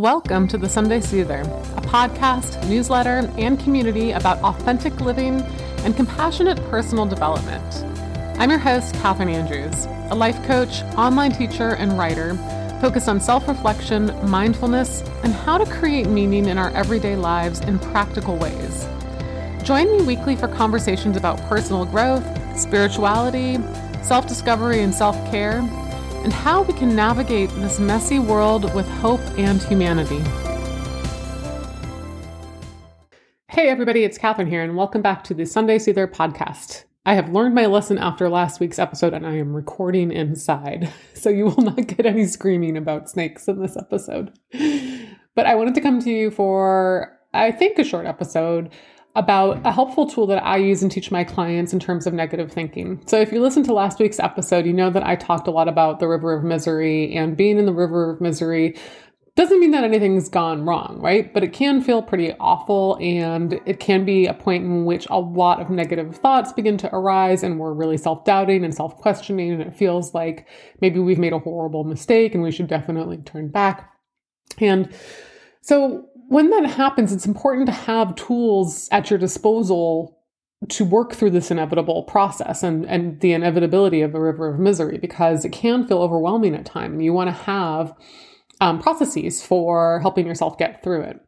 [0.00, 5.42] Welcome to the Sunday Soother, a podcast, newsletter, and community about authentic living
[5.84, 7.84] and compassionate personal development.
[8.40, 12.34] I'm your host, Catherine Andrews, a life coach, online teacher, and writer
[12.80, 17.78] focused on self reflection, mindfulness, and how to create meaning in our everyday lives in
[17.78, 18.88] practical ways.
[19.64, 22.24] Join me weekly for conversations about personal growth,
[22.58, 23.58] spirituality,
[24.02, 25.60] self discovery, and self care,
[26.22, 30.22] and how we can navigate this messy world with hope and humanity.
[33.48, 36.84] Hey, everybody, it's Catherine here, and welcome back to the Sunday Soother podcast.
[37.06, 41.30] I have learned my lesson after last week's episode, and I am recording inside, so
[41.30, 44.32] you will not get any screaming about snakes in this episode.
[45.34, 48.70] But I wanted to come to you for, I think, a short episode
[49.16, 52.52] about a helpful tool that I use and teach my clients in terms of negative
[52.52, 53.02] thinking.
[53.06, 55.68] So, if you listen to last week's episode, you know that I talked a lot
[55.68, 58.76] about the river of misery and being in the river of misery
[59.36, 61.32] doesn't mean that anything's gone wrong, right?
[61.32, 65.18] But it can feel pretty awful, and it can be a point in which a
[65.18, 69.52] lot of negative thoughts begin to arise, and we're really self doubting and self questioning,
[69.52, 70.46] and it feels like
[70.80, 73.90] maybe we've made a horrible mistake and we should definitely turn back.
[74.58, 74.92] And
[75.62, 80.16] so when that happens, it's important to have tools at your disposal
[80.68, 84.96] to work through this inevitable process and, and the inevitability of a river of misery
[84.96, 86.92] because it can feel overwhelming at times.
[86.92, 87.92] And you want to have
[88.60, 91.20] um, processes for helping yourself get through it.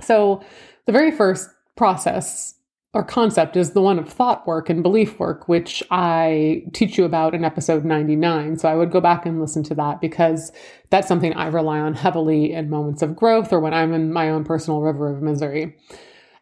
[0.00, 0.42] So,
[0.86, 2.54] the very first process
[2.94, 7.04] or concept is the one of thought work and belief work, which I teach you
[7.04, 8.58] about in episode 99.
[8.58, 10.52] So I would go back and listen to that because
[10.90, 14.28] that's something I rely on heavily in moments of growth or when I'm in my
[14.28, 15.74] own personal river of misery.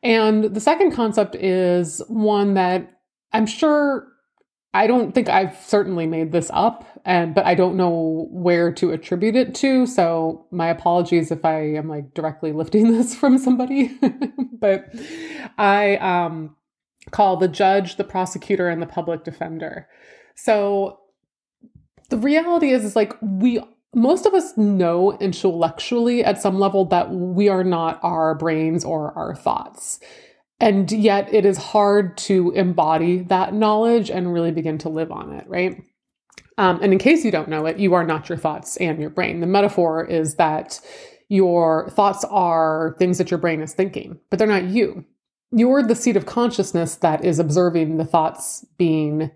[0.03, 2.99] And the second concept is one that
[3.33, 4.09] I'm sure
[4.73, 8.93] I don't think I've certainly made this up, and but I don't know where to
[8.93, 9.85] attribute it to.
[9.87, 13.99] So my apologies if I am like directly lifting this from somebody.
[14.61, 14.95] but
[15.59, 16.57] I um,
[17.11, 19.89] call the judge, the prosecutor, and the public defender.
[20.37, 21.01] So
[22.11, 23.61] the reality is, is like we
[23.93, 29.13] most of us know intellectually at some level that we are not our brains or
[29.19, 29.99] our thoughts.
[30.61, 35.33] And yet it is hard to embody that knowledge and really begin to live on
[35.33, 35.83] it, right?
[36.59, 39.09] Um, and in case you don't know it, you are not your thoughts and your
[39.09, 39.41] brain.
[39.41, 40.79] The metaphor is that
[41.31, 45.05] your thoughts are things that your brain is thinking, but they're not you.
[45.53, 49.31] You're the seat of consciousness that is observing the thoughts being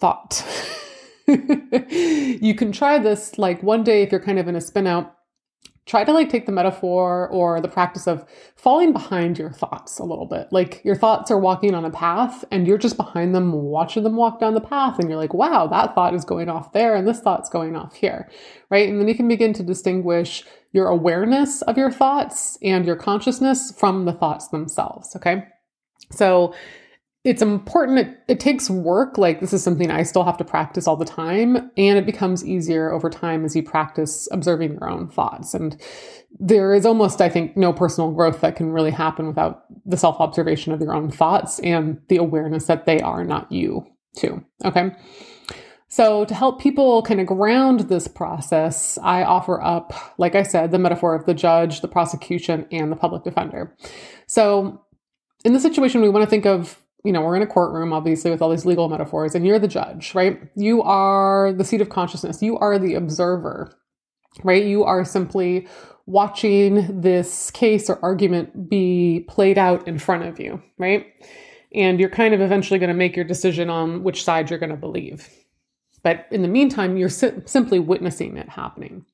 [0.00, 0.44] thought.
[1.28, 5.14] you can try this like one day if you're kind of in a spin out
[5.86, 8.24] try to like take the metaphor or the practice of
[8.54, 10.46] falling behind your thoughts a little bit.
[10.52, 14.16] Like your thoughts are walking on a path and you're just behind them, watching them
[14.16, 14.98] walk down the path.
[14.98, 17.94] And you're like, wow, that thought is going off there and this thought's going off
[17.94, 18.28] here.
[18.70, 18.88] Right.
[18.88, 23.72] And then you can begin to distinguish your awareness of your thoughts and your consciousness
[23.76, 25.16] from the thoughts themselves.
[25.16, 25.44] Okay.
[26.12, 26.54] So
[27.22, 30.86] it's important it, it, takes work like this is something i still have to practice
[30.86, 35.08] all the time and it becomes easier over time as you practice observing your own
[35.08, 35.52] thoughts.
[35.52, 35.80] And
[36.38, 40.72] there is almost i think no personal growth that can really happen without the self-observation
[40.72, 44.42] of your own thoughts and the awareness that they are not you too.
[44.64, 44.90] Okay?
[45.88, 50.70] So to help people kind of ground this process i offer up like i said
[50.70, 53.76] the metaphor of the judge the prosecution and the public defender.
[54.26, 54.80] So
[55.44, 58.30] in this situation we want to think of you know, we're in a courtroom, obviously,
[58.30, 60.40] with all these legal metaphors, and you're the judge, right?
[60.54, 62.42] You are the seat of consciousness.
[62.42, 63.72] You are the observer,
[64.44, 64.64] right?
[64.64, 65.66] You are simply
[66.06, 71.06] watching this case or argument be played out in front of you, right?
[71.74, 74.70] And you're kind of eventually going to make your decision on which side you're going
[74.70, 75.28] to believe.
[76.02, 79.04] But in the meantime, you're si- simply witnessing it happening.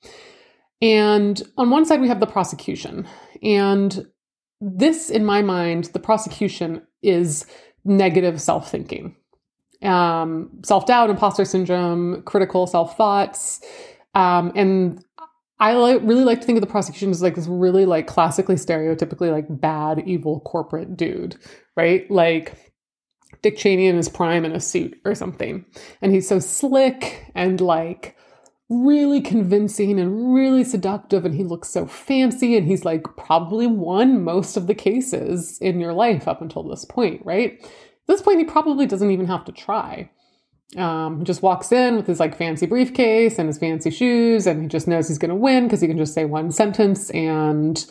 [0.80, 3.06] And on one side, we have the prosecution.
[3.42, 4.06] And
[4.60, 7.46] this, in my mind, the prosecution is
[7.86, 9.16] negative self thinking,
[9.82, 13.60] um, self doubt, imposter syndrome, critical self thoughts.
[14.14, 15.04] Um, and
[15.58, 18.56] I like, really like to think of the prosecution as like this really like classically
[18.56, 21.36] stereotypically like bad, evil corporate dude,
[21.76, 22.10] right?
[22.10, 22.72] Like
[23.42, 25.64] Dick Cheney in his prime in a suit or something.
[26.02, 28.16] And he's so slick and like
[28.68, 34.24] really convincing and really seductive and he looks so fancy and he's like probably won
[34.24, 37.60] most of the cases in your life up until this point, right?
[37.62, 40.10] At this point he probably doesn't even have to try.
[40.76, 44.68] Um, just walks in with his like fancy briefcase and his fancy shoes and he
[44.68, 47.86] just knows he's going to win because he can just say one sentence and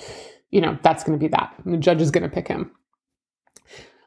[0.52, 1.54] you know that's going to be that.
[1.64, 2.72] And the judge is going to pick him.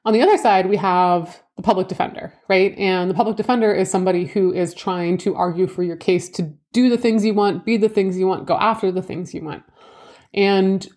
[0.08, 2.75] On the other side, we have the public defender, right?
[2.78, 6.50] And the public defender is somebody who is trying to argue for your case to
[6.72, 9.44] do the things you want, be the things you want, go after the things you
[9.44, 9.64] want.
[10.32, 10.88] And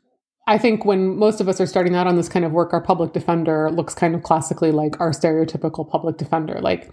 [0.48, 2.80] I think when most of us are starting out on this kind of work, our
[2.80, 6.90] public defender looks kind of classically like our stereotypical public defender, like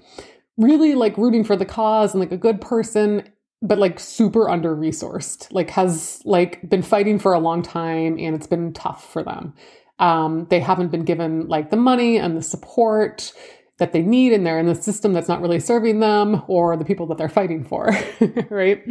[0.56, 3.28] really like rooting for the cause and like a good person,
[3.62, 8.34] but like super under resourced, like has like been fighting for a long time and
[8.34, 9.54] it's been tough for them.
[9.98, 13.32] Um, they haven't been given like the money and the support
[13.78, 16.84] that they need and they're in the system that's not really serving them or the
[16.84, 17.90] people that they're fighting for
[18.50, 18.82] right?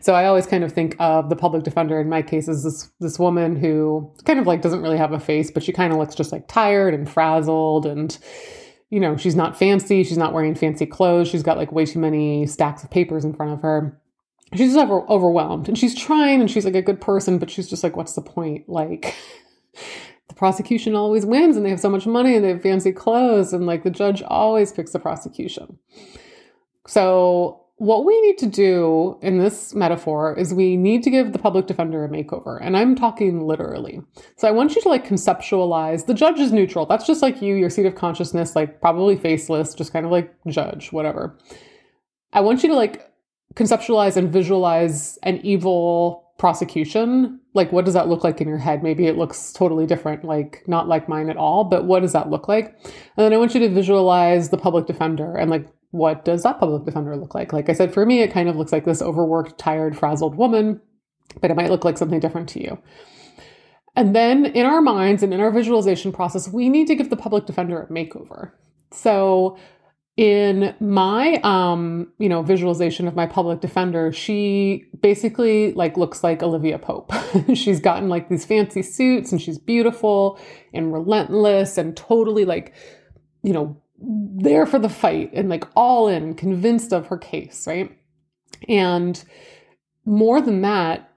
[0.00, 1.98] So i always kind of think of the public defender.
[2.00, 5.18] In my case as this this woman who kind of like doesn't really have a
[5.18, 8.18] face but she kind of looks just like tired and frazzled and
[8.90, 10.04] you know she's not fancy.
[10.04, 11.28] She's not wearing fancy clothes.
[11.28, 13.98] She's got like way too many stacks of papers in front of her.
[14.54, 17.68] She's just over- overwhelmed and she's trying and she's like a good person but she's
[17.68, 18.68] just like what's the point?
[18.68, 19.14] Like
[20.36, 23.66] prosecution always wins and they have so much money and they have fancy clothes and
[23.66, 25.78] like the judge always picks the prosecution.
[26.86, 31.38] So what we need to do in this metaphor is we need to give the
[31.38, 32.58] public defender a makeover.
[32.60, 34.00] And I'm talking literally.
[34.36, 36.86] So I want you to like conceptualize the judge is neutral.
[36.86, 40.34] That's just like you, your seat of consciousness, like probably faceless, just kind of like
[40.48, 41.36] judge, whatever.
[42.32, 43.10] I want you to like
[43.54, 47.40] conceptualize and visualize an evil prosecution?
[47.54, 48.82] Like what does that look like in your head?
[48.82, 52.30] Maybe it looks totally different like not like mine at all but what does that
[52.30, 52.76] look like?
[52.84, 56.58] And then i want you to visualize the public defender and like what does that
[56.58, 57.52] public defender look like?
[57.52, 60.80] Like i said for me it kind of looks like this overworked tired frazzled woman
[61.40, 62.78] but it might look like something different to you.
[63.94, 67.16] And then in our minds and in our visualization process we need to give the
[67.16, 68.52] public defender a makeover.
[68.90, 69.58] So
[70.16, 76.42] in my um you know visualization of my public defender she basically like looks like
[76.42, 77.12] olivia pope.
[77.54, 80.38] She's gotten like these fancy suits and she's beautiful
[80.72, 82.74] and relentless and totally like
[83.42, 87.90] you know there for the fight and like all in convinced of her case right?
[88.68, 89.22] And
[90.06, 91.12] more than that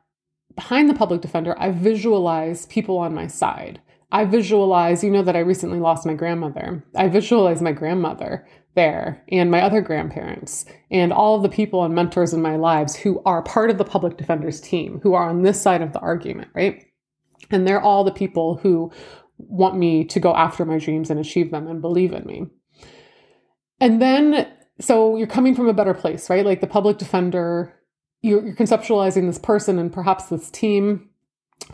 [0.55, 3.79] behind the public defender i visualize people on my side.
[4.11, 6.83] I visualize, you know, that I recently lost my grandmother.
[6.95, 11.93] I visualize my grandmother there and my other grandparents and all of the people and
[11.93, 15.41] mentors in my lives who are part of the public defender's team, who are on
[15.41, 16.85] this side of the argument, right?
[17.51, 18.91] And they're all the people who
[19.37, 22.45] want me to go after my dreams and achieve them and believe in me.
[23.79, 26.45] And then, so you're coming from a better place, right?
[26.45, 27.73] Like the public defender,
[28.21, 31.09] you're, you're conceptualizing this person and perhaps this team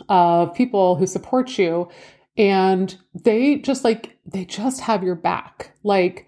[0.09, 1.89] of people who support you
[2.37, 6.27] and they just like they just have your back like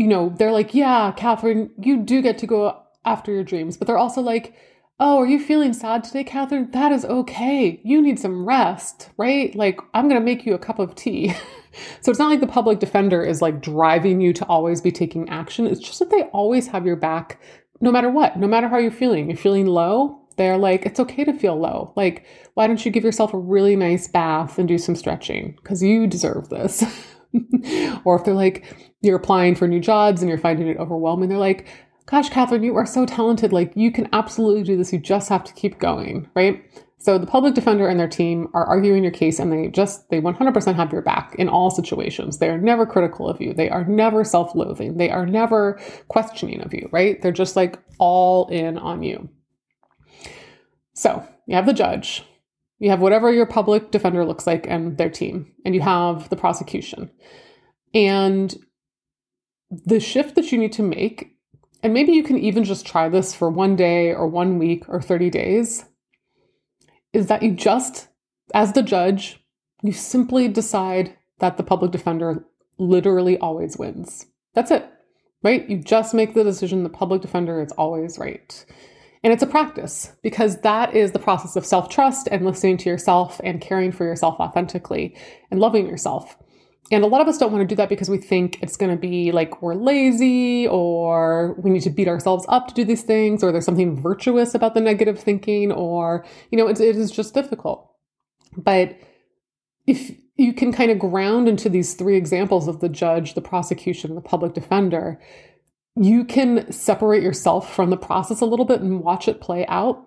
[0.00, 3.76] you know, they're like, yeah, Catherine, you do get to go after your dreams.
[3.76, 4.54] But they're also like,
[4.98, 6.70] oh, are you feeling sad today, Catherine?
[6.70, 7.82] That is okay.
[7.84, 9.54] You need some rest, right?
[9.54, 11.34] Like, I'm going to make you a cup of tea.
[12.00, 15.28] so it's not like the public defender is like driving you to always be taking
[15.28, 15.66] action.
[15.66, 17.38] It's just that they always have your back
[17.82, 19.28] no matter what, no matter how you're feeling.
[19.28, 21.92] You're feeling low, they're like, it's okay to feel low.
[21.94, 22.24] Like,
[22.54, 25.56] why don't you give yourself a really nice bath and do some stretching?
[25.56, 26.82] Because you deserve this.
[28.04, 28.64] or if they're like,
[29.00, 31.66] you're applying for new jobs and you're finding it overwhelming, they're like,
[32.06, 33.52] gosh, Catherine, you are so talented.
[33.52, 34.92] Like, you can absolutely do this.
[34.92, 36.62] You just have to keep going, right?
[36.98, 40.20] So the public defender and their team are arguing your case and they just, they
[40.20, 42.38] 100% have your back in all situations.
[42.38, 43.54] They are never critical of you.
[43.54, 44.98] They are never self loathing.
[44.98, 47.20] They are never questioning of you, right?
[47.22, 49.30] They're just like all in on you.
[50.92, 52.22] So you have the judge,
[52.80, 56.36] you have whatever your public defender looks like and their team, and you have the
[56.36, 57.10] prosecution.
[57.94, 58.54] And
[59.70, 61.36] the shift that you need to make,
[61.82, 65.00] and maybe you can even just try this for one day or one week or
[65.00, 65.84] 30 days,
[67.12, 68.08] is that you just,
[68.54, 69.42] as the judge,
[69.82, 72.44] you simply decide that the public defender
[72.78, 74.26] literally always wins.
[74.54, 74.88] That's it,
[75.42, 75.68] right?
[75.68, 78.64] You just make the decision the public defender is always right.
[79.22, 82.88] And it's a practice because that is the process of self trust and listening to
[82.88, 85.14] yourself and caring for yourself authentically
[85.50, 86.36] and loving yourself.
[86.92, 88.90] And a lot of us don't want to do that because we think it's going
[88.90, 93.02] to be like we're lazy or we need to beat ourselves up to do these
[93.02, 97.12] things or there's something virtuous about the negative thinking or, you know, it, it is
[97.12, 97.88] just difficult.
[98.56, 98.98] But
[99.86, 104.14] if you can kind of ground into these three examples of the judge, the prosecution,
[104.14, 105.20] the public defender,
[105.96, 110.06] you can separate yourself from the process a little bit and watch it play out.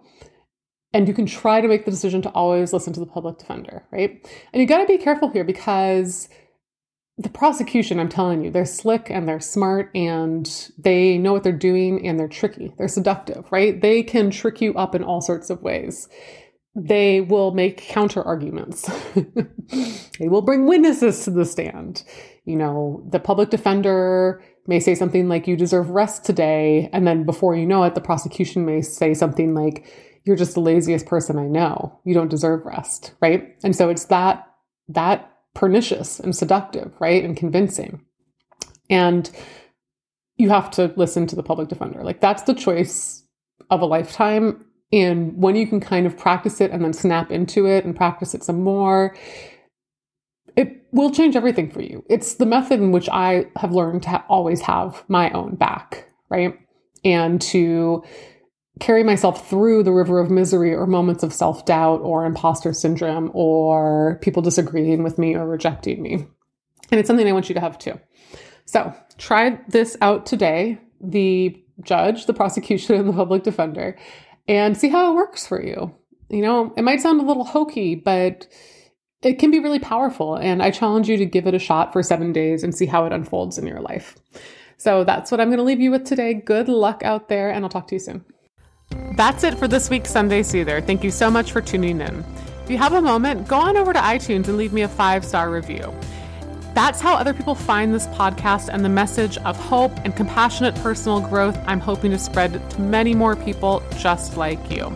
[0.94, 3.84] And you can try to make the decision to always listen to the public defender,
[3.92, 4.28] right?
[4.52, 6.30] And you got to be careful here because
[7.18, 11.52] the prosecution, I'm telling you, they're slick and they're smart and they know what they're
[11.52, 12.74] doing and they're tricky.
[12.78, 13.80] They're seductive, right?
[13.80, 16.10] They can trick you up in all sorts of ways.
[16.76, 18.90] They will make counter arguments.
[20.20, 22.04] they will bring witnesses to the stand.
[22.46, 26.90] You know, the public defender may say something like, you deserve rest today.
[26.94, 29.86] And then before you know it, the prosecution may say something like,
[30.24, 32.00] you're just the laziest person I know.
[32.06, 33.56] You don't deserve rest, right?
[33.64, 34.48] And so it's that
[34.90, 37.24] that pernicious and seductive, right?
[37.24, 38.02] And convincing.
[38.90, 39.30] And
[40.38, 42.04] you have to listen to the public defender.
[42.04, 43.24] Like that's the choice
[43.70, 44.66] of a lifetime.
[44.92, 48.34] And when you can kind of practice it and then snap into it and practice
[48.34, 49.16] it some more,
[50.56, 52.04] it will change everything for you.
[52.10, 56.08] It's the method in which I have learned to ha- always have my own back,
[56.30, 56.60] right?
[57.04, 58.04] And to
[58.80, 63.32] carry myself through the river of misery or moments of self doubt or imposter syndrome
[63.34, 66.28] or people disagreeing with me or rejecting me.
[66.92, 68.00] And it's something I want you to have too.
[68.66, 73.98] So try this out today, the judge, the prosecution, and the public defender,
[74.48, 75.96] and see how it works for you.
[76.30, 78.48] You know, it might sound a little hokey, but
[79.22, 80.36] it can be really powerful.
[80.36, 83.06] And I challenge you to give it a shot for seven days and see how
[83.06, 84.16] it unfolds in your life.
[84.78, 86.34] So that's what I'm going to leave you with today.
[86.34, 88.26] Good luck out there, and I'll talk to you soon.
[89.16, 90.82] That's it for this week's Sunday Soother.
[90.82, 92.24] Thank you so much for tuning in.
[92.64, 95.26] If you have a moment, go on over to iTunes and leave me a five
[95.26, 95.94] star review.
[96.74, 101.22] That's how other people find this podcast and the message of hope and compassionate personal
[101.22, 104.92] growth I'm hoping to spread to many more people just like you.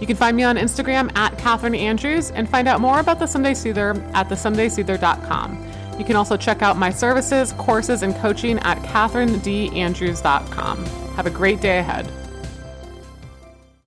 [0.00, 3.26] You can find me on Instagram at Catherine Andrews and find out more about the
[3.26, 5.72] Sunday Soother at thesundaysoother.com.
[5.98, 10.84] You can also check out my services, courses, and coaching at catherinedandrews.com.
[11.16, 12.10] Have a great day ahead.